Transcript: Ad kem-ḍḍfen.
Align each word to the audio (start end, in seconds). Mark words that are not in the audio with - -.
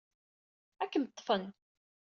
Ad 0.83 0.89
kem-ḍḍfen. 0.91 1.43